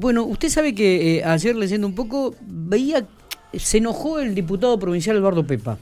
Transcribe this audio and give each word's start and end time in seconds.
Bueno, 0.00 0.24
usted 0.24 0.48
sabe 0.48 0.74
que 0.74 1.18
eh, 1.18 1.24
ayer 1.24 1.54
leyendo 1.56 1.86
un 1.86 1.94
poco, 1.94 2.34
veía, 2.46 3.06
se 3.52 3.78
enojó 3.78 4.18
el 4.20 4.34
diputado 4.34 4.78
provincial 4.78 5.16
Eduardo 5.16 5.46
Pepa. 5.46 5.78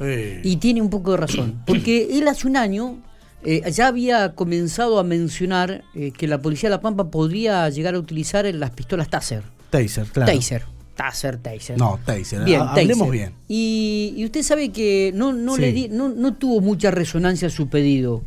Eh, 0.00 0.40
Y 0.44 0.56
tiene 0.58 0.80
un 0.82 0.90
poco 0.90 1.12
de 1.12 1.16
razón, 1.16 1.62
porque 1.66 2.08
él 2.18 2.28
hace 2.28 2.46
un 2.46 2.56
año 2.56 2.98
eh, 3.44 3.62
ya 3.72 3.88
había 3.88 4.34
comenzado 4.34 4.98
a 4.98 5.04
mencionar 5.04 5.82
eh, 5.94 6.12
que 6.12 6.26
la 6.28 6.40
policía 6.40 6.68
de 6.68 6.76
La 6.76 6.80
Pampa 6.80 7.10
podría 7.10 7.68
llegar 7.70 7.94
a 7.94 7.98
utilizar 7.98 8.44
las 8.54 8.70
pistolas 8.70 9.08
Taser. 9.08 9.42
Taser, 9.70 10.06
claro. 10.06 10.32
Taser. 10.32 10.62
Taser, 10.96 11.38
Taser. 11.38 11.78
No, 11.78 11.98
Taser. 12.04 12.44
Bien, 12.44 12.60
ha- 12.60 12.70
Hablemos 12.72 13.08
Taser. 13.08 13.12
bien. 13.12 13.32
Y, 13.48 14.14
y 14.16 14.24
usted 14.24 14.42
sabe 14.42 14.70
que 14.70 15.12
no, 15.14 15.32
no, 15.32 15.54
Sí. 15.54 15.60
le 15.60 15.72
di- 15.72 15.88
no, 15.88 16.08
no 16.08 16.34
tuvo 16.34 16.60
mucha 16.60 16.90
resonancia 16.90 17.48
su 17.50 17.68
pedido. 17.68 18.22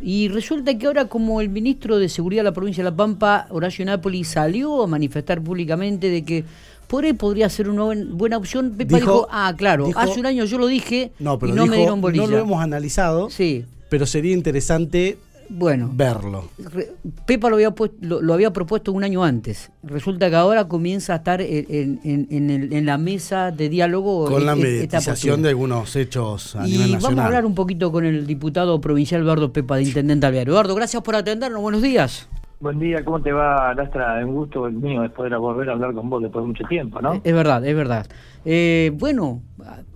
Y 0.00 0.28
resulta 0.28 0.76
que 0.78 0.86
ahora 0.86 1.06
como 1.06 1.40
el 1.40 1.48
ministro 1.48 1.98
de 1.98 2.08
Seguridad 2.08 2.40
de 2.40 2.44
la 2.50 2.52
provincia 2.52 2.84
de 2.84 2.90
La 2.90 2.96
Pampa, 2.96 3.46
Horacio 3.50 3.84
Napoli, 3.84 4.22
salió 4.24 4.82
a 4.82 4.86
manifestar 4.86 5.40
públicamente 5.40 6.08
de 6.08 6.24
que 6.24 6.44
por 6.86 7.04
ahí 7.04 7.12
podría 7.12 7.48
ser 7.48 7.68
una 7.68 7.82
buen- 7.82 8.16
buena 8.16 8.36
opción, 8.38 8.74
Pepa 8.78 8.96
dijo, 8.96 9.12
Dijo- 9.12 9.28
ah, 9.30 9.52
claro, 9.56 9.86
dijo- 9.86 9.98
hace 9.98 10.20
un 10.20 10.26
año 10.26 10.44
yo 10.44 10.56
lo 10.58 10.66
dije 10.68 11.10
No, 11.18 11.38
pero 11.38 11.52
y 11.52 11.56
no 11.56 11.66
me 11.66 11.76
dieron 11.78 12.00
bolilla. 12.00 12.24
no 12.24 12.30
lo 12.30 12.38
hemos 12.38 12.62
analizado, 12.62 13.28
Sí, 13.28 13.64
pero 13.90 14.06
sería 14.06 14.32
interesante 14.32 15.18
bueno. 15.50 15.90
verlo. 15.92 16.44
Re- 16.58 16.92
Pepa 17.26 17.48
lo 17.48 17.56
había, 17.56 17.74
lo, 18.00 18.20
lo 18.22 18.34
había 18.34 18.52
propuesto 18.52 18.92
un 18.92 19.04
año 19.04 19.24
antes. 19.24 19.70
Resulta 19.82 20.28
que 20.30 20.36
ahora 20.36 20.66
comienza 20.68 21.14
a 21.14 21.16
estar 21.16 21.40
en, 21.40 21.66
en- 21.68 22.00
en- 22.04 22.26
en 22.30 22.50
el- 22.50 22.72
en 22.72 22.86
la 22.86 22.98
mesa 22.98 23.50
de 23.50 23.68
diálogo. 23.68 24.26
Con 24.26 24.44
la 24.46 24.52
e- 24.52 24.56
e- 24.56 24.58
esta 24.58 24.98
mediatización 24.98 25.42
de 25.42 25.48
algunos 25.50 25.94
hechos 25.96 26.56
a 26.56 26.66
Y 26.66 26.72
nivel 26.72 26.86
vamos 26.88 27.02
nacional. 27.02 27.18
a 27.24 27.26
hablar 27.26 27.46
un 27.46 27.54
poquito 27.54 27.90
con 27.92 28.04
el 28.04 28.26
diputado 28.26 28.80
provincial 28.80 29.22
Eduardo 29.22 29.52
Pepa, 29.52 29.76
de 29.76 29.82
Intendente 29.84 30.26
Alvear. 30.26 30.48
Eduardo, 30.48 30.74
gracias 30.74 31.02
por 31.02 31.14
atendernos. 31.16 31.60
Buenos 31.60 31.82
días. 31.82 32.28
Buen 32.60 32.80
día, 32.80 33.04
¿cómo 33.04 33.22
te 33.22 33.30
va, 33.30 33.72
Lastra? 33.72 34.20
Un 34.26 34.34
gusto 34.34 34.66
el 34.66 34.72
mío 34.74 35.04
es 35.04 35.12
poder 35.12 35.36
volver 35.38 35.68
a 35.70 35.74
hablar 35.74 35.94
con 35.94 36.10
vos 36.10 36.20
después 36.20 36.42
de 36.42 36.48
mucho 36.48 36.64
tiempo, 36.68 37.00
¿no? 37.00 37.20
Es 37.22 37.32
verdad, 37.32 37.64
es 37.64 37.76
verdad. 37.76 38.06
Eh, 38.44 38.90
bueno, 38.94 39.42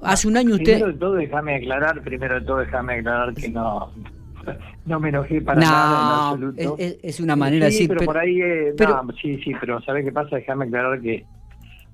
hace 0.00 0.28
un 0.28 0.37
año 0.37 0.50
usted... 0.55 0.64
Primero 0.75 0.87
de 0.92 0.98
todo, 0.98 1.14
déjame 1.14 1.56
aclarar, 1.56 2.00
primero 2.03 2.34
de 2.37 2.41
todo, 2.42 2.59
déjame 2.59 2.94
aclarar 3.00 3.34
que 3.34 3.48
no, 3.48 3.91
no 4.87 5.01
me 5.01 5.09
enojé 5.11 5.41
para 5.41 5.61
No, 5.61 5.67
nada 5.71 6.31
en 6.31 6.45
absoluto. 6.53 6.77
es- 6.79 7.21
una 7.21 7.37
manera 7.37 7.67
de 7.67 7.73
sí, 7.73 7.77
decir, 7.79 7.89
pero, 7.89 7.98
pero- 8.01 8.12
por 8.12 8.19
ahí, 8.19 8.41
eh, 8.41 8.75
pero- 8.77 9.03
no, 9.03 9.12
sí, 9.15 9.39
sí, 9.43 9.53
pero 9.61 9.81
¿sabes 9.83 10.05
qué 10.05 10.12
pasa? 10.12 10.37
Déjame 10.37 10.65
aclarar 10.67 11.01
que, 11.01 11.25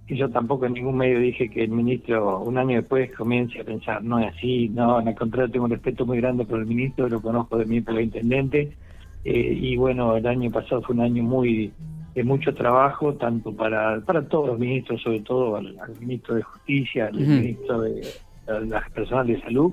que 0.06 0.16
yo 0.16 0.30
tampoco 0.30 0.64
en 0.66 0.72
ningún 0.74 0.96
medio 0.96 1.18
dije 1.20 1.50
que 1.50 1.64
el 1.64 1.70
ministro 1.70 2.40
un 2.40 2.56
año 2.56 2.76
después 2.76 3.10
comience 3.14 3.60
a 3.60 3.64
pensar, 3.64 4.02
no 4.02 4.18
es 4.18 4.34
así, 4.34 4.68
no, 4.70 4.96
al 4.98 5.14
contrario, 5.14 5.50
tengo 5.50 5.66
un 5.66 5.70
respeto 5.72 6.06
muy 6.06 6.18
grande 6.18 6.44
por 6.46 6.58
el 6.58 6.66
ministro, 6.66 7.08
lo 7.08 7.20
conozco 7.20 7.58
de 7.58 7.66
mi 7.66 7.78
época 7.78 7.98
de 7.98 8.04
intendente, 8.04 8.72
eh, 9.24 9.58
y 9.60 9.76
bueno, 9.76 10.16
el 10.16 10.26
año 10.26 10.50
pasado 10.50 10.80
fue 10.82 10.94
un 10.94 11.02
año 11.02 11.22
muy 11.22 11.72
de 12.14 12.24
mucho 12.24 12.54
trabajo, 12.54 13.14
tanto 13.14 13.52
para, 13.54 14.00
para 14.00 14.26
todos 14.26 14.48
los 14.48 14.58
ministros, 14.58 15.00
sobre 15.02 15.20
todo 15.20 15.56
al, 15.56 15.78
al 15.78 15.94
ministro 16.00 16.34
de 16.36 16.42
Justicia, 16.42 17.06
al 17.08 17.14
ministro 17.14 17.82
de 17.82 18.02
las 18.66 18.90
personas 18.90 19.26
de 19.26 19.40
salud, 19.40 19.72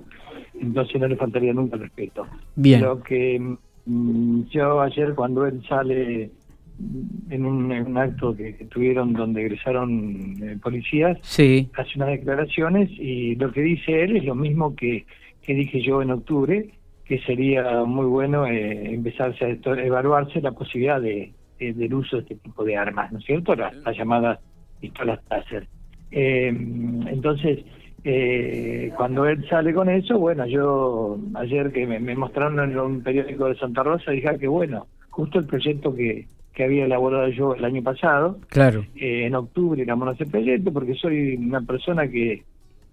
entonces 0.59 1.00
no 1.00 1.08
le 1.08 1.16
faltaría 1.16 1.54
nunca 1.54 1.76
el 1.76 1.84
respeto. 1.84 2.28
Bien. 2.56 2.82
Lo 2.82 3.02
que 3.02 3.40
mm, 3.86 4.42
yo 4.50 4.82
ayer 4.82 5.14
cuando 5.16 5.45
él 5.45 5.62
sale 5.67 6.32
mm, 6.78 7.32
en 7.32 7.45
un, 7.45 7.72
en 7.72 7.86
un 7.88 7.98
acto 7.98 8.36
que, 8.36 8.56
que 8.56 8.66
tuvieron 8.66 9.14
donde 9.14 9.42
egresaron 9.42 10.36
eh, 10.44 10.58
policías, 10.62 11.17
Sí, 11.22 11.70
hace 11.78 11.92
unas 11.95 12.09
declaraciones 12.09 12.90
y 12.92 13.36
lo 13.36 13.52
que 13.52 13.62
dice 13.62 14.04
él 14.04 14.17
es 14.17 14.26
lo 14.26 14.36
mismo 14.36 14.76
que, 14.76 15.06
que 15.42 15.54
dije 15.54 15.82
yo 15.82 16.02
en 16.02 16.12
octubre, 16.12 16.70
que 17.06 17.20
sería 17.20 17.84
muy 17.84 18.06
bueno 18.08 18.48
eh, 18.48 18.94
empezarse 18.94 19.45
a 19.45 19.50
esto- 19.50 19.76
evaluarse 19.76 20.42
la 20.42 20.52
posibilidad 20.52 21.00
de, 21.02 21.34
de- 21.60 21.73
del 21.73 21.94
uso 21.94 22.17
de 22.17 22.23
este 22.23 22.36
tipo 22.36 22.64
de 22.64 22.76
armas, 22.78 23.12
¿no 23.12 23.20
es 23.20 23.26
cierto? 23.26 23.56
Las, 23.56 23.76
las 23.76 23.95
llamadas 23.98 24.39
pistolas 24.80 25.20
Taser. 25.28 25.67
Eh, 26.12 26.48
entonces, 26.48 27.60
eh, 28.08 28.92
cuando 28.95 29.25
él 29.25 29.44
sale 29.50 29.73
con 29.73 29.89
eso, 29.89 30.20
bueno, 30.20 30.45
yo 30.45 31.17
ayer 31.33 31.71
que 31.71 31.88
me, 31.88 31.99
me 31.99 32.16
mostraron 32.16 32.60
en 32.60 32.77
un 32.77 33.02
periódico 33.02 33.45
de 33.48 33.55
Santa 33.55 33.82
Rosa, 33.82 34.11
dije 34.11 34.30
ah, 34.30 34.38
que 34.38 34.48
bueno, 34.48 34.86
justo 35.10 35.39
el 35.39 35.48
proyecto 35.48 35.95
que, 35.95 36.27
que 36.54 36.64
había 36.64 36.86
elaborado 36.86 37.27
yo 37.30 37.55
el 37.55 37.66
año 37.66 37.82
pasado, 37.82 38.38
claro. 38.49 38.86
eh, 38.95 39.26
en 39.26 39.33
octubre 39.33 39.82
éramos 39.82 40.14
ese 40.14 40.30
proyecto 40.30 40.71
porque 40.71 40.93
soy 40.93 41.36
una 41.36 41.61
persona 41.61 42.08
que, 42.08 42.43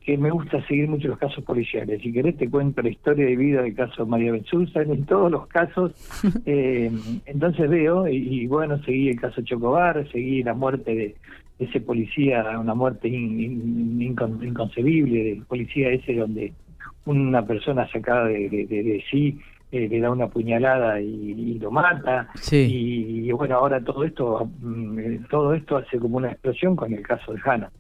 que 0.00 0.17
me 0.17 0.31
gusta 0.31 0.67
seguir 0.67 0.89
mucho 0.89 1.09
los 1.09 1.19
casos 1.19 1.44
policiales. 1.44 2.00
Si 2.00 2.11
querés 2.11 2.39
te 2.39 2.49
cuento 2.49 2.81
la 2.81 2.89
historia 2.89 3.27
de 3.27 3.37
vida 3.37 3.61
del 3.61 3.75
caso 3.75 4.06
María 4.06 4.33
Benzusa, 4.33 4.81
en 4.81 5.05
todos 5.05 5.31
los 5.31 5.47
casos. 5.47 5.93
eh, 6.47 6.91
entonces 7.27 7.69
veo, 7.69 8.09
y, 8.09 8.17
y 8.17 8.47
bueno, 8.47 8.79
seguí 8.83 9.11
el 9.11 9.21
caso 9.21 9.43
Chocobar, 9.43 10.11
seguí 10.11 10.43
la 10.43 10.55
muerte 10.55 10.94
de 10.94 11.17
ese 11.65 11.81
policía, 11.81 12.59
una 12.59 12.75
muerte 12.75 13.09
in- 13.09 13.41
in- 13.41 13.99
incon- 14.00 14.43
inconcebible 14.47 15.23
del 15.25 15.43
policía 15.47 15.91
ese 15.91 16.15
donde 16.15 16.53
una 17.06 17.45
persona 17.47 17.89
sacada 17.91 18.27
de, 18.27 18.49
de- 18.49 18.67
de- 18.67 18.83
de 18.83 19.05
sí 19.11 19.39
eh, 19.73 19.89
le 19.89 20.00
da 20.00 20.11
una 20.11 20.28
puñalada 20.28 21.00
y, 21.00 21.06
y 21.33 21.59
lo 21.59 21.71
mata 21.71 22.28
Sí. 22.37 22.56
y, 23.25 23.28
y 23.28 23.33
bueno 23.33 23.56
ahora 23.56 23.81
todo 23.83 24.05
esto 24.05 24.50
mm, 24.61 24.99
eh, 24.99 25.21
todo 25.31 25.55
esto 25.55 25.78
hace 25.78 25.99
como 25.99 26.19
una 26.19 26.31
explosión 26.33 26.77
con 26.77 26.93
el 26.93 27.03
caso 27.03 27.33
de 27.33 27.41
Hanna 27.45 27.71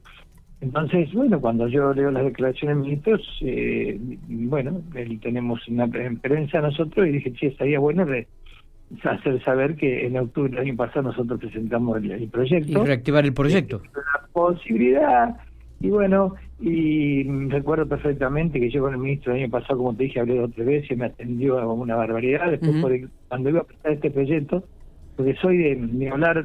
entonces 0.60 1.12
bueno 1.12 1.40
cuando 1.40 1.68
yo 1.68 1.92
leo 1.92 2.10
las 2.10 2.24
declaraciones 2.24 2.76
de 2.78 2.82
ministros 2.82 3.38
eh, 3.42 3.98
bueno 4.28 4.80
tenemos 5.20 5.66
una 5.68 5.86
pre- 5.86 6.06
en 6.06 6.18
prensa 6.18 6.60
nosotros 6.60 7.06
y 7.06 7.10
dije 7.12 7.32
sí 7.38 7.46
estaría 7.46 7.78
bueno 7.78 8.04
re- 8.04 8.26
hacer 9.04 9.42
saber 9.44 9.76
que 9.76 10.06
en 10.06 10.16
octubre 10.18 10.50
del 10.50 10.60
año 10.60 10.76
pasado 10.76 11.02
nosotros 11.02 11.40
presentamos 11.40 11.98
el, 11.98 12.10
el 12.12 12.22
Y 12.22 12.26
proyecto 12.26 12.84
reactivar 12.84 13.24
el 13.24 13.34
proyecto. 13.34 13.82
la 13.94 14.26
posibilidad 14.32 15.36
y 15.80 15.90
bueno 15.90 16.34
y 16.60 17.24
mm, 17.24 17.50
recuerdo 17.50 17.88
perfectamente 17.88 18.60
que 18.60 18.70
yo 18.70 18.82
con 18.82 18.92
el 18.94 18.98
ministro 19.00 19.32
el 19.34 19.42
año 19.42 19.50
pasado 19.50 19.78
como 19.78 19.96
te 19.96 20.04
dije 20.04 20.20
hablé 20.20 20.36
dos 20.36 20.48
o 20.48 20.52
tres 20.52 20.66
veces 20.66 20.96
me 20.98 21.06
atendió 21.06 21.58
a 21.58 21.72
una 21.72 21.96
barbaridad. 21.96 22.50
Después 22.50 22.72
por 22.80 22.92
el- 22.92 23.10
cuando 23.28 23.50
iba 23.50 23.60
a 23.60 23.64
presentar 23.64 23.92
este 23.92 24.10
proyecto 24.10 24.64
porque 25.16 25.34
soy 25.36 25.58
de, 25.58 25.76
de 25.76 26.08
hablar 26.10 26.44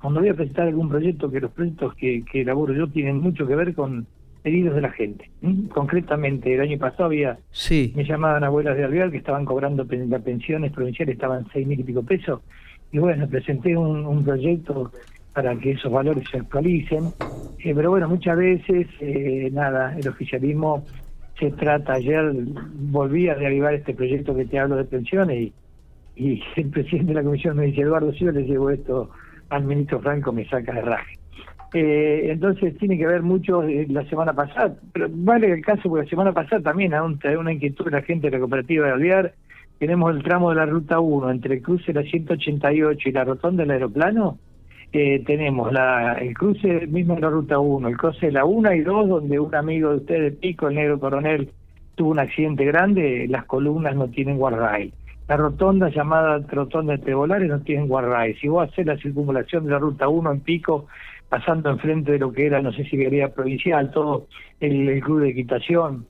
cuando 0.00 0.20
voy 0.20 0.28
a 0.30 0.34
presentar 0.34 0.66
algún 0.68 0.88
proyecto 0.88 1.30
que 1.30 1.40
los 1.40 1.52
proyectos 1.52 1.94
que, 1.94 2.24
que 2.30 2.42
elaboro 2.42 2.74
yo 2.74 2.88
tienen 2.90 3.18
mucho 3.20 3.46
que 3.46 3.54
ver 3.54 3.74
con 3.74 4.06
pedidos 4.42 4.74
de 4.74 4.80
la 4.80 4.90
gente 4.90 5.30
¿m? 5.42 5.68
concretamente 5.68 6.52
el 6.54 6.60
año 6.60 6.78
pasado 6.78 7.04
había 7.04 7.38
Sí, 7.52 7.92
me 7.94 8.04
llamaban 8.04 8.42
abuelas 8.44 8.76
de 8.76 8.84
Alvear 8.84 9.10
que 9.10 9.18
estaban 9.18 9.44
cobrando 9.44 9.86
pen- 9.86 10.10
las 10.10 10.22
pensiones 10.22 10.72
provinciales, 10.72 11.14
estaban 11.14 11.46
seis 11.52 11.66
mil 11.66 11.78
y 11.80 11.84
pico 11.84 12.02
pesos. 12.02 12.40
Y 12.90 12.98
bueno, 12.98 13.26
presenté 13.28 13.76
un, 13.76 14.04
un 14.04 14.24
proyecto 14.24 14.90
para 15.32 15.54
que 15.56 15.70
esos 15.72 15.90
valores 15.90 16.24
se 16.30 16.38
actualicen. 16.38 17.04
Eh, 17.64 17.72
pero 17.74 17.90
bueno, 17.90 18.08
muchas 18.08 18.36
veces, 18.36 18.86
eh, 19.00 19.48
nada, 19.52 19.96
el 19.96 20.06
oficialismo 20.08 20.84
se 21.38 21.50
trata. 21.52 21.94
Ayer 21.94 22.32
volví 22.74 23.28
a 23.28 23.34
reavivar 23.34 23.72
este 23.74 23.94
proyecto 23.94 24.34
que 24.34 24.44
te 24.44 24.58
hablo 24.58 24.76
de 24.76 24.84
pensiones 24.84 25.38
y, 25.40 25.52
y 26.16 26.42
el 26.56 26.68
presidente 26.68 27.08
de 27.12 27.14
la 27.14 27.22
comisión 27.22 27.56
me 27.56 27.64
dice, 27.66 27.80
Eduardo, 27.80 28.12
si 28.12 28.24
yo 28.26 28.32
le 28.32 28.42
llevo 28.42 28.68
esto 28.70 29.08
al 29.48 29.64
ministro 29.64 30.00
Franco, 30.00 30.32
me 30.32 30.44
saca 30.48 30.72
de 30.74 30.82
raje. 30.82 31.16
Eh, 31.74 32.30
entonces 32.30 32.76
tiene 32.76 32.98
que 32.98 33.06
ver 33.06 33.22
mucho 33.22 33.62
eh, 33.62 33.86
la 33.88 34.04
semana 34.04 34.34
pasada, 34.34 34.74
pero 34.92 35.08
vale 35.10 35.50
el 35.50 35.64
caso 35.64 35.88
porque 35.88 36.04
la 36.04 36.10
semana 36.10 36.32
pasada 36.32 36.62
también 36.62 36.92
aún 36.92 37.18
trae 37.18 37.36
una 37.36 37.52
inquietud 37.52 37.86
de 37.86 37.92
la 37.92 38.02
gente 38.02 38.26
de 38.26 38.32
la 38.32 38.40
cooperativa 38.40 38.86
de 38.86 38.92
Alvear. 38.92 39.32
Tenemos 39.78 40.14
el 40.14 40.22
tramo 40.22 40.50
de 40.50 40.56
la 40.56 40.66
ruta 40.66 41.00
1 41.00 41.30
entre 41.30 41.54
el 41.56 41.62
cruce 41.62 41.92
de 41.92 42.02
la 42.02 42.08
188 42.08 43.08
y 43.08 43.12
la 43.12 43.24
rotonda 43.24 43.62
del 43.62 43.70
aeroplano. 43.70 44.38
Eh, 44.92 45.22
tenemos 45.26 45.72
la, 45.72 46.12
el 46.14 46.34
cruce 46.34 46.86
mismo 46.86 47.14
de 47.14 47.22
la 47.22 47.30
ruta 47.30 47.58
1, 47.58 47.88
el 47.88 47.96
cruce 47.96 48.26
de 48.26 48.32
la 48.32 48.44
1 48.44 48.74
y 48.74 48.80
2, 48.82 49.08
donde 49.08 49.40
un 49.40 49.54
amigo 49.54 49.90
de 49.90 49.96
ustedes, 49.96 50.36
Pico, 50.36 50.68
el 50.68 50.74
negro 50.74 51.00
coronel, 51.00 51.48
tuvo 51.94 52.10
un 52.10 52.18
accidente 52.18 52.66
grande, 52.66 53.26
las 53.28 53.46
columnas 53.46 53.96
no 53.96 54.08
tienen 54.08 54.36
guardrail. 54.36 54.92
La 55.28 55.36
rotonda 55.38 55.88
llamada 55.88 56.38
rotonda 56.46 56.92
de 56.92 56.98
Trebolares 56.98 57.48
no 57.48 57.60
tienen 57.60 57.88
guardrail. 57.88 58.36
Si 58.38 58.48
vos 58.48 58.68
haces 58.68 58.84
la 58.84 58.98
circunvalación 58.98 59.64
de 59.64 59.70
la 59.70 59.78
ruta 59.78 60.08
1 60.08 60.30
en 60.30 60.40
Pico, 60.40 60.88
pasando 61.32 61.70
enfrente 61.70 62.12
de 62.12 62.18
lo 62.18 62.30
que 62.30 62.44
era, 62.44 62.60
no 62.60 62.72
sé 62.74 62.84
si 62.84 62.90
quería 62.98 63.30
provincial, 63.32 63.90
todo 63.90 64.26
el, 64.60 64.86
el 64.86 65.00
club 65.00 65.20
de 65.20 65.30
equitación, 65.30 66.04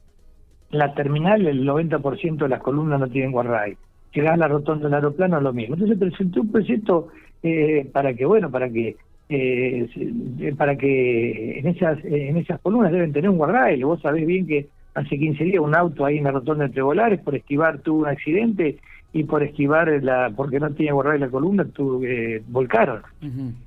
la 0.71 0.93
terminal, 0.95 1.47
el 1.47 1.65
90% 1.65 2.39
de 2.39 2.49
las 2.49 2.61
columnas 2.61 2.99
no 2.99 3.07
tienen 3.07 3.31
guardrail. 3.31 3.77
Llegás 4.13 4.33
a 4.33 4.37
la 4.37 4.49
rotonda 4.49 4.87
del 4.87 4.95
aeroplano, 4.95 5.41
lo 5.41 5.53
mismo. 5.53 5.75
Entonces 5.77 5.97
presenté 5.97 6.41
un 6.41 6.51
proyecto 6.51 7.07
eh, 7.41 7.89
para 7.93 8.13
que, 8.15 8.27
bueno, 8.27 8.51
para 8.51 8.69
que 8.69 8.97
eh, 9.29 9.89
se- 9.95 10.55
para 10.57 10.75
que 10.77 11.61
en 11.61 11.69
esas 11.69 12.05
en 12.05 12.37
esas 12.39 12.61
columnas 12.61 12.91
deben 12.91 13.13
tener 13.13 13.31
un 13.31 13.37
guardrail. 13.39 13.85
Vos 13.85 14.01
sabés 14.03 14.27
bien 14.27 14.45
que 14.45 14.67
hace 14.95 15.17
15 15.21 15.45
días 15.45 15.63
un 15.63 15.77
auto 15.77 16.05
ahí 16.05 16.19
en 16.19 16.25
la 16.25 16.33
rotonda 16.33 16.65
de 16.67 16.71
Trebolares 16.75 17.21
por 17.21 17.37
esquivar 17.37 17.79
tuvo 17.79 18.01
un 18.01 18.09
accidente 18.09 18.79
y 19.13 19.23
por 19.23 19.45
esquivar 19.45 19.89
la 20.03 20.33
porque 20.35 20.59
no 20.59 20.73
tenía 20.75 20.95
guardrail 20.95 21.21
la 21.21 21.29
columna 21.31 21.65
tuvo 21.65 22.03
eh, 22.05 22.43
volcaron. 22.49 23.03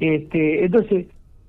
Este, 0.01 0.65
entonces, 0.65 1.05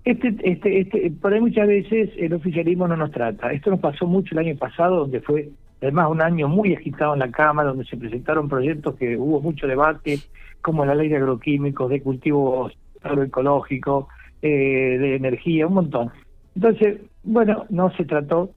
este, 0.07 0.37
este, 0.45 0.81
este, 0.81 1.11
por 1.21 1.35
ahí 1.35 1.41
muchas 1.41 1.67
veces 1.67 2.11
el 2.17 2.33
oficialismo 2.33 2.87
no 2.87 2.97
nos 2.97 3.11
trata. 3.11 3.51
Esto 3.51 3.71
nos 3.71 3.81
pasó 3.81 4.07
mucho 4.07 4.35
el 4.35 4.47
año 4.47 4.57
pasado, 4.57 5.01
donde 5.01 5.21
fue 5.21 5.49
además 5.83 6.09
un 6.11 6.23
año 6.23 6.47
muy 6.47 6.75
agitado 6.75 7.15
en 7.15 7.19
la 7.19 7.31
Cámara, 7.33 7.71
donde 7.71 7.87
se 7.87 7.97
presentaron 7.97 8.49
proyectos 8.49 8.95
que 8.95 9.17
hubo 9.17 9.41
mucho 9.41 9.67
debate, 9.67 10.21
como 10.63 10.85
la 10.85 10.95
ley 10.95 11.09
de 11.09 11.17
agroquímicos, 11.17 11.91
de 11.91 12.03
cultivos 12.03 12.73
lo 13.03 13.23
ecológico, 13.23 14.09
eh, 14.43 14.49
de 14.49 15.17
energía, 15.17 15.67
un 15.67 15.75
montón. 15.75 16.13
Entonces, 16.55 17.01
bueno, 17.25 17.67
no 17.71 17.91
se 17.97 18.05
trató. 18.05 18.51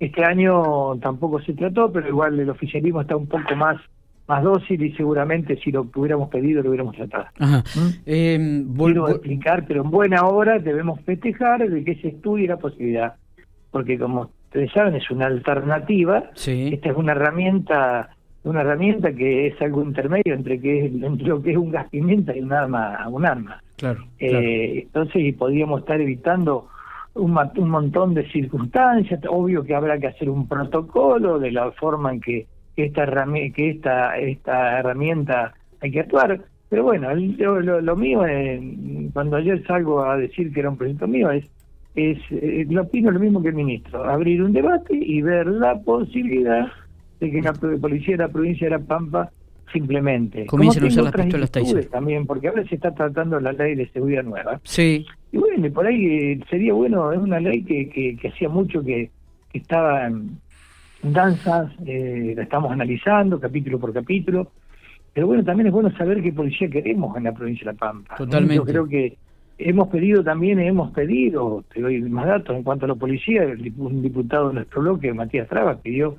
Este 0.00 0.24
año 0.24 0.96
tampoco 1.00 1.40
se 1.40 1.52
trató, 1.52 1.92
pero 1.92 2.08
igual 2.08 2.40
el 2.40 2.50
oficialismo 2.50 3.02
está 3.02 3.14
un 3.14 3.28
poco 3.28 3.54
más 3.54 3.80
más 4.30 4.42
dócil 4.42 4.82
y 4.82 4.92
seguramente 4.92 5.56
si 5.62 5.70
lo 5.70 5.86
hubiéramos 5.94 6.28
pedido 6.30 6.62
lo 6.62 6.70
hubiéramos 6.70 6.96
tratado. 6.96 7.26
Ajá. 7.38 7.62
Eh, 8.06 8.64
Quiero 8.76 9.08
explicar, 9.08 9.64
pero 9.66 9.82
en 9.82 9.90
buena 9.90 10.24
hora 10.26 10.58
debemos 10.58 11.00
festejar 11.02 11.68
de 11.68 11.84
que 11.84 11.96
se 11.96 12.08
estudie 12.08 12.46
la 12.48 12.56
posibilidad, 12.56 13.14
porque 13.70 13.98
como 13.98 14.30
ustedes 14.46 14.72
saben 14.72 14.94
es 14.94 15.10
una 15.10 15.26
alternativa, 15.26 16.30
Sí. 16.34 16.70
esta 16.72 16.90
es 16.90 16.96
una 16.96 17.12
herramienta 17.12 18.10
una 18.42 18.62
herramienta 18.62 19.12
que 19.12 19.48
es 19.48 19.60
algo 19.60 19.82
intermedio 19.82 20.32
entre 20.32 20.58
que 20.58 20.86
es, 20.86 20.92
entre 20.94 21.26
lo 21.28 21.42
que 21.42 21.50
es 21.50 21.58
un 21.58 21.70
gas 21.70 21.86
pimienta 21.90 22.34
y 22.34 22.40
un 22.40 22.52
arma 22.54 23.06
un 23.08 23.26
arma 23.26 23.62
Claro. 23.76 24.02
eh, 24.18 24.80
entonces 24.84 25.22
y 25.22 25.32
podríamos 25.32 25.80
estar 25.80 26.00
evitando 26.00 26.66
un, 27.12 27.36
un 27.56 27.68
montón 27.68 28.14
de 28.14 28.26
circunstancias 28.30 29.20
obvio 29.28 29.62
que 29.62 29.74
habrá 29.74 29.98
que 29.98 30.06
hacer 30.06 30.30
un 30.30 30.48
protocolo 30.48 31.38
de 31.38 31.50
la 31.52 31.70
forma 31.72 32.12
en 32.14 32.20
que 32.22 32.46
esta 32.76 33.02
herramienta 33.02 33.56
que 33.56 33.70
esta 33.70 34.18
esta 34.18 34.78
herramienta 34.80 35.54
hay 35.80 35.90
que 35.90 36.00
actuar. 36.00 36.40
Pero 36.68 36.84
bueno 36.84 37.12
lo, 37.14 37.60
lo- 37.60 37.80
lo 37.80 37.96
mío 37.96 38.24
es, 38.26 38.60
cuando 39.12 39.36
ayer 39.36 39.62
salgo 39.66 40.04
a 40.04 40.16
decir 40.16 40.52
que 40.52 40.60
era 40.60 40.70
un 40.70 40.76
proyecto 40.76 41.08
mío 41.08 41.30
es 41.30 41.44
es 41.96 42.18
eh, 42.30 42.64
lo 42.70 42.82
opino 42.82 43.10
lo 43.10 43.18
mismo 43.18 43.42
que 43.42 43.48
el 43.48 43.54
ministro 43.56 44.04
abrir 44.04 44.40
un 44.42 44.52
debate 44.52 44.94
y 44.94 45.20
ver 45.22 45.48
la 45.48 45.76
posibilidad 45.80 46.68
de 47.18 47.30
que 47.32 47.42
la 47.42 47.52
policía 47.52 48.16
de 48.16 48.22
la 48.22 48.28
provincia 48.28 48.66
de 48.68 48.70
La 48.70 48.78
Pampa 48.78 49.30
simplemente. 49.72 50.46
Comiencen 50.46 50.84
a 50.84 50.86
usar 50.86 51.04
las 51.04 51.12
pistolas 51.14 51.50
también 51.90 52.26
porque 52.26 52.48
ahora 52.48 52.64
se 52.68 52.74
está 52.76 52.92
tratando 52.94 53.38
la 53.40 53.52
ley 53.52 53.74
de 53.74 53.88
seguridad 53.90 54.22
nueva. 54.24 54.60
Sí. 54.64 55.04
y 55.32 55.38
bueno, 55.38 55.66
y 55.66 55.70
por 55.70 55.86
ahí 55.86 56.06
eh, 56.06 56.40
sería 56.50 56.72
bueno, 56.74 57.12
es 57.12 57.18
una 57.18 57.38
ley 57.40 57.62
que, 57.62 57.88
que, 57.88 58.16
que 58.16 58.28
hacía 58.28 58.48
mucho 58.48 58.82
que, 58.84 59.10
que 59.52 59.58
estaba 59.58 60.06
en 60.06 60.38
danzas, 61.02 61.72
eh, 61.86 62.34
la 62.36 62.42
estamos 62.42 62.70
analizando 62.70 63.40
capítulo 63.40 63.78
por 63.78 63.92
capítulo, 63.92 64.50
pero 65.12 65.26
bueno, 65.26 65.44
también 65.44 65.68
es 65.68 65.72
bueno 65.72 65.90
saber 65.96 66.22
qué 66.22 66.32
policía 66.32 66.68
queremos 66.68 67.16
en 67.16 67.24
la 67.24 67.32
provincia 67.32 67.64
de 67.66 67.72
La 67.72 67.78
Pampa. 67.78 68.16
Totalmente. 68.16 68.56
Yo 68.56 68.64
creo 68.64 68.86
que 68.86 69.16
hemos 69.58 69.88
pedido 69.88 70.22
también, 70.22 70.58
hemos 70.60 70.92
pedido, 70.92 71.64
te 71.72 71.80
doy 71.80 72.00
más 72.02 72.26
datos 72.26 72.56
en 72.56 72.62
cuanto 72.62 72.84
a 72.84 72.88
la 72.88 72.94
policía, 72.94 73.42
un 73.76 74.02
diputado 74.02 74.48
de 74.48 74.54
nuestro 74.54 74.82
bloque, 74.82 75.12
Matías 75.12 75.48
Traba, 75.48 75.76
pidió 75.76 76.16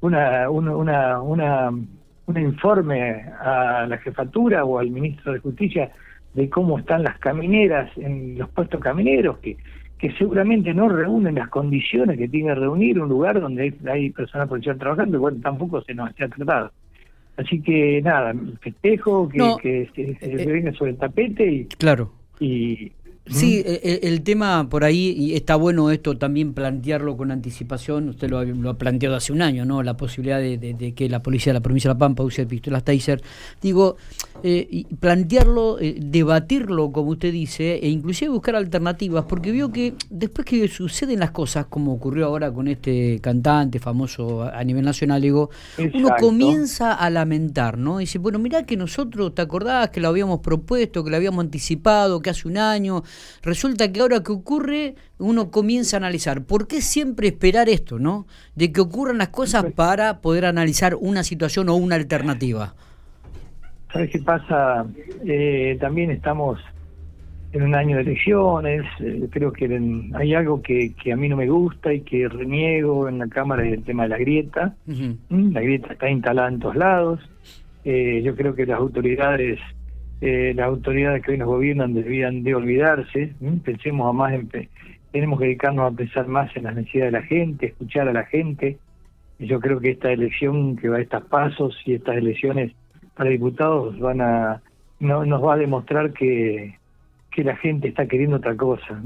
una, 0.00 0.50
una, 0.50 0.76
una, 0.76 1.20
una, 1.22 1.70
un 1.70 2.38
informe 2.38 3.24
a 3.40 3.86
la 3.88 3.98
jefatura 3.98 4.64
o 4.64 4.78
al 4.78 4.90
ministro 4.90 5.32
de 5.32 5.38
Justicia 5.38 5.90
de 6.34 6.50
cómo 6.50 6.78
están 6.78 7.02
las 7.02 7.18
camineras 7.18 7.90
en 7.96 8.36
los 8.38 8.48
puestos 8.50 8.80
camineros, 8.80 9.38
que, 9.38 9.56
que 10.04 10.12
seguramente 10.18 10.74
no 10.74 10.86
reúnen 10.86 11.36
las 11.36 11.48
condiciones 11.48 12.18
que 12.18 12.28
tiene 12.28 12.48
que 12.48 12.56
reunir 12.56 13.00
un 13.00 13.08
lugar 13.08 13.40
donde 13.40 13.62
hay, 13.62 13.74
hay 13.90 14.10
personal 14.10 14.46
policial 14.46 14.76
trabajando, 14.76 15.16
y 15.16 15.20
bueno, 15.20 15.38
tampoco 15.42 15.80
se 15.80 15.94
nos 15.94 16.10
ha 16.10 16.28
tratado. 16.28 16.72
Así 17.38 17.62
que 17.62 18.02
nada, 18.02 18.34
festejo 18.60 19.26
que, 19.30 19.38
No, 19.38 19.56
que 19.56 19.88
se, 19.96 20.14
se 20.16 20.42
eh, 20.42 20.46
venga 20.46 20.74
sobre 20.74 20.90
el 20.90 20.98
tapete 20.98 21.50
y, 21.50 21.64
Claro. 21.78 22.12
y 22.38 22.92
Sí, 23.30 23.62
e- 23.64 23.80
e- 23.82 24.00
el, 24.08 24.22
tema 24.22 24.68
por 24.68 24.84
ahí, 24.84 25.14
y 25.16 25.34
está 25.34 25.56
bueno 25.56 25.90
esto 25.90 26.18
también 26.18 26.52
plantearlo 26.52 27.16
con 27.16 27.30
anticipación, 27.30 28.10
usted 28.10 28.28
lo 28.28 28.38
ha, 28.38 28.44
lo 28.44 28.68
ha 28.68 28.74
planteado 28.74 29.16
hace 29.16 29.32
un 29.32 29.40
año, 29.40 29.64
¿no? 29.64 29.82
La 29.82 29.96
posibilidad 29.96 30.38
de, 30.38 30.58
de- 30.58 30.74
de 30.74 30.92
que 30.92 31.08
la 31.08 31.22
policía 31.22 31.52
de 31.52 31.58
la 31.58 31.62
provincia 31.62 31.88
de 31.88 31.94
La 31.94 31.98
Pampa 31.98 32.22
use 32.22 32.44
pistolas 32.44 32.84
Taser. 32.84 33.22
Digo, 33.62 33.96
eh, 34.42 34.68
y 34.70 34.84
plantearlo, 34.96 35.78
eh, 35.80 35.96
debatirlo, 35.98 36.92
como 36.92 37.12
usted 37.12 37.32
dice, 37.32 37.76
e 37.76 37.88
inclusive 37.88 38.30
buscar 38.30 38.56
alternativas, 38.56 39.24
porque 39.26 39.52
veo 39.52 39.72
que 39.72 39.94
después 40.10 40.44
que 40.44 40.68
suceden 40.68 41.20
las 41.20 41.30
cosas, 41.30 41.64
como 41.66 41.94
ocurrió 41.94 42.26
ahora 42.26 42.52
con 42.52 42.68
este 42.68 43.20
cantante 43.22 43.78
famoso 43.78 44.42
a, 44.42 44.58
a 44.58 44.64
nivel 44.64 44.84
nacional, 44.84 45.22
digo, 45.22 45.48
uno 45.94 46.08
comienza 46.20 46.92
a 46.92 47.08
lamentar, 47.08 47.78
¿no? 47.78 48.00
Y 48.00 48.04
dice, 48.04 48.18
bueno, 48.18 48.38
mirá 48.38 48.64
que 48.66 48.76
nosotros, 48.76 49.34
¿te 49.34 49.40
acordás 49.40 49.88
que 49.88 50.00
lo 50.00 50.08
habíamos 50.08 50.40
propuesto, 50.40 51.02
que 51.02 51.10
lo 51.10 51.16
habíamos 51.16 51.42
anticipado, 51.42 52.20
que 52.20 52.28
hace 52.28 52.46
un 52.46 52.58
año? 52.58 53.02
Resulta 53.42 53.90
que 53.92 54.00
ahora 54.00 54.22
que 54.22 54.32
ocurre, 54.32 54.94
uno 55.18 55.50
comienza 55.50 55.96
a 55.96 55.98
analizar. 55.98 56.44
¿Por 56.44 56.66
qué 56.66 56.80
siempre 56.80 57.28
esperar 57.28 57.68
esto, 57.68 57.98
no? 57.98 58.26
De 58.54 58.72
que 58.72 58.80
ocurran 58.80 59.18
las 59.18 59.28
cosas 59.28 59.66
para 59.74 60.20
poder 60.20 60.44
analizar 60.46 60.94
una 60.98 61.22
situación 61.22 61.68
o 61.68 61.74
una 61.76 61.96
alternativa. 61.96 62.74
¿Sabes 63.92 64.10
qué 64.10 64.18
pasa? 64.18 64.86
Eh, 65.24 65.76
también 65.80 66.10
estamos 66.10 66.58
en 67.52 67.62
un 67.62 67.74
año 67.76 67.96
de 67.96 68.02
elecciones. 68.02 68.82
eh, 69.00 69.28
creo 69.30 69.52
que 69.52 69.66
en- 69.66 70.10
hay 70.16 70.34
algo 70.34 70.60
que, 70.62 70.92
que 71.00 71.12
a 71.12 71.16
mí 71.16 71.28
no 71.28 71.36
me 71.36 71.48
gusta 71.48 71.92
y 71.92 72.00
que 72.00 72.26
reniego 72.28 73.08
en 73.08 73.18
la 73.18 73.28
Cámara 73.28 73.64
es 73.64 73.74
el 73.74 73.84
tema 73.84 74.02
de 74.04 74.08
la 74.08 74.18
grieta. 74.18 74.74
Mm, 74.86 75.52
La 75.52 75.60
grieta 75.60 75.92
está 75.92 76.10
instalada 76.10 76.48
en 76.48 76.58
todos 76.58 76.74
lados. 76.74 77.20
Eh, 77.84 78.22
yo 78.24 78.34
creo 78.34 78.54
que 78.56 78.66
las 78.66 78.78
autoridades, 78.80 79.60
eh, 80.20 80.52
las 80.54 80.66
autoridades 80.66 81.22
que 81.22 81.32
hoy 81.32 81.38
nos 81.38 81.48
gobiernan 81.48 81.94
deberían 81.94 82.42
de 82.42 82.54
olvidarse. 82.54 83.34
Pensemos 83.64 84.08
a 84.08 84.12
más 84.12 84.32
en, 84.32 84.48
tenemos 85.12 85.38
que 85.38 85.46
dedicarnos 85.46 85.92
a 85.92 85.96
pensar 85.96 86.26
más 86.26 86.54
en 86.56 86.64
las 86.64 86.74
necesidades 86.74 87.12
de 87.12 87.20
la 87.20 87.26
gente, 87.26 87.66
escuchar 87.66 88.08
a 88.08 88.12
la 88.12 88.24
gente. 88.24 88.78
Y 89.38 89.46
yo 89.46 89.60
creo 89.60 89.80
que 89.80 89.90
esta 89.90 90.10
elección 90.10 90.76
que 90.76 90.88
va 90.88 90.96
a 90.96 91.00
estos 91.00 91.24
pasos 91.24 91.76
y 91.84 91.94
estas 91.94 92.16
elecciones 92.16 92.72
para 93.16 93.30
diputados 93.30 93.98
van 93.98 94.20
a 94.20 94.62
no, 95.00 95.24
nos 95.24 95.42
va 95.42 95.54
a 95.54 95.58
demostrar 95.58 96.12
que, 96.12 96.78
que 97.30 97.44
la 97.44 97.56
gente 97.56 97.88
está 97.88 98.06
queriendo 98.06 98.36
otra 98.36 98.56
cosa. 98.56 99.00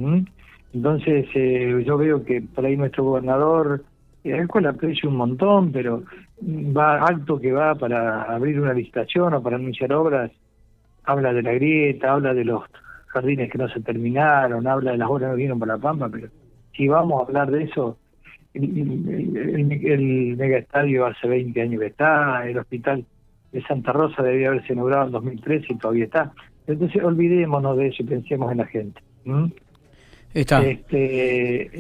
Entonces 0.73 1.27
eh, 1.35 1.83
yo 1.87 1.97
veo 1.97 2.25
que 2.25 2.43
por 2.43 2.65
ahí 2.65 2.77
nuestro 2.77 3.05
gobernador, 3.05 3.85
eh, 4.25 4.35
al 4.35 4.49
cual 4.49 4.67
aprecio 4.67 5.09
un 5.09 5.17
montón, 5.17 5.73
pero 5.73 6.05
va 6.43 7.05
alto 7.05 7.41
que 7.41 7.53
va 7.53 7.75
para 7.75 8.23
abrir 8.23 8.61
una 8.61 8.75
licitación 8.75 9.35
o 9.35 9.43
para 9.43 9.57
anunciar 9.57 9.93
obras, 9.93 10.31
habla 11.09 11.33
de 11.33 11.43
la 11.43 11.53
grieta, 11.55 12.13
habla 12.13 12.35
de 12.35 12.45
los 12.45 12.63
jardines 13.07 13.51
que 13.51 13.59
no 13.59 13.69
se 13.69 13.81
terminaron, 13.81 14.67
habla 14.67 14.93
de 14.93 14.99
las 14.99 15.09
obras 15.09 15.31
que 15.31 15.37
vinieron 15.37 15.59
para 15.59 15.75
la 15.77 15.79
Pampa, 15.81 16.09
pero 16.11 16.29
si 16.77 16.87
vamos 16.87 17.21
a 17.23 17.27
hablar 17.27 17.51
de 17.51 17.65
eso, 17.65 17.97
el, 18.55 18.65
el, 18.65 19.37
el- 19.37 19.87
el 19.93 20.37
megaestadio 20.37 21.07
hace 21.07 21.27
20 21.27 21.61
años 21.63 21.81
que 21.81 21.87
está, 21.87 22.47
el 22.47 22.59
hospital 22.59 23.05
de 23.53 23.63
Santa 23.63 23.93
Rosa 23.93 24.23
debía 24.23 24.49
haberse 24.49 24.73
inaugurado 24.75 25.07
en 25.07 25.13
2013 25.13 25.67
y 25.71 25.77
todavía 25.79 26.05
está. 26.05 26.33
Entonces 26.67 27.03
olvidémonos 27.03 27.79
de 27.79 27.87
eso 27.89 28.03
y 28.03 28.07
pensemos 28.07 28.53
en 28.53 28.59
la 28.59 28.67
gente. 28.67 29.01
¿m? 29.25 29.51
Está. 30.35 30.63
Este, 30.63 31.63
eh, 31.63 31.71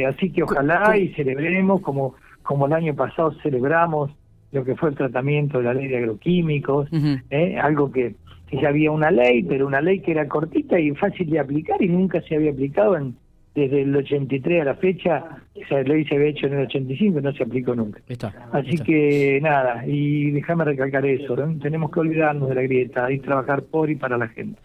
eh, 0.00 0.06
así 0.06 0.30
que 0.32 0.42
ojalá 0.42 0.96
y 0.96 1.12
celebremos 1.12 1.82
como, 1.82 2.14
como 2.42 2.66
el 2.66 2.72
año 2.72 2.94
pasado 2.94 3.32
celebramos 3.42 4.10
lo 4.52 4.64
que 4.64 4.76
fue 4.76 4.90
el 4.90 4.96
tratamiento 4.96 5.58
de 5.58 5.64
la 5.64 5.74
ley 5.74 5.88
de 5.88 5.98
agroquímicos. 5.98 6.88
¿eh? 7.30 7.58
algo 7.58 7.90
que, 7.92 8.14
que 8.48 8.60
ya 8.60 8.68
había 8.68 8.90
una 8.90 9.10
ley, 9.10 9.42
pero 9.42 9.66
una 9.66 9.80
ley 9.80 10.00
que 10.00 10.12
era 10.12 10.26
cortita 10.28 10.78
y 10.78 10.92
fácil 10.92 11.30
de 11.30 11.38
aplicar 11.38 11.80
y 11.82 11.88
nunca 11.88 12.20
se 12.22 12.36
había 12.36 12.50
aplicado 12.50 12.96
en, 12.96 13.14
desde 13.58 13.82
el 13.82 13.94
83 13.96 14.62
a 14.62 14.64
la 14.64 14.74
fecha, 14.76 15.24
esa 15.54 15.80
ley 15.82 16.04
se 16.04 16.14
había 16.14 16.28
hecho 16.28 16.46
en 16.46 16.54
el 16.54 16.66
85 16.66 17.18
y 17.18 17.22
no 17.22 17.32
se 17.32 17.42
aplicó 17.42 17.74
nunca. 17.74 18.00
Está. 18.08 18.32
Así 18.52 18.70
está. 18.74 18.84
que 18.84 19.40
nada, 19.42 19.84
y 19.86 20.30
déjame 20.30 20.64
recalcar 20.64 21.04
eso, 21.06 21.36
¿no? 21.36 21.58
tenemos 21.58 21.90
que 21.90 22.00
olvidarnos 22.00 22.48
de 22.48 22.54
la 22.54 22.62
grieta 22.62 23.10
y 23.12 23.18
trabajar 23.18 23.62
por 23.62 23.90
y 23.90 23.96
para 23.96 24.16
la 24.16 24.28
gente. 24.28 24.58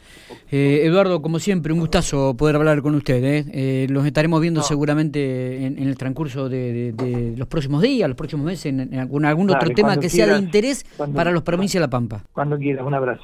Eh, 0.51 0.81
Eduardo, 0.85 1.21
como 1.21 1.39
siempre, 1.39 1.73
un 1.73 1.79
gustazo 1.79 2.35
poder 2.38 2.55
hablar 2.55 2.81
con 2.81 2.95
usted. 2.95 3.23
¿eh? 3.23 3.45
Eh, 3.53 3.88
los 3.89 4.05
estaremos 4.05 4.39
viendo 4.41 4.62
seguramente 4.62 5.65
en, 5.65 5.77
en 5.77 5.88
el 5.88 5.97
transcurso 5.97 6.50
de, 6.50 6.73
de- 6.73 6.91
de 6.93 7.38
los 7.38 7.47
próximos 7.47 7.81
días, 7.81 8.07
los 8.07 8.17
próximos 8.17 8.45
meses, 8.45 8.65
en, 8.67 8.79
en 8.81 9.00
algún, 9.00 9.25
algún 9.25 9.50
otro 9.50 9.69
tema 9.71 9.97
que 9.97 10.09
sea 10.09 10.27
de 10.27 10.39
interés 10.39 10.85
cuando- 10.97 11.15
para 11.15 11.31
los 11.31 11.43
provincias 11.43 11.79
de 11.81 11.88
La 11.88 11.89
Pampa. 11.89 12.23
Cuando 12.33 12.57
quieras, 12.57 12.85
un 12.85 12.93
abrazo. 12.93 13.21